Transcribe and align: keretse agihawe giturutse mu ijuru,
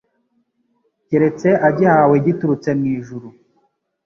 keretse 1.07 1.49
agihawe 1.67 2.15
giturutse 2.25 2.69
mu 2.79 2.85
ijuru, 2.97 3.27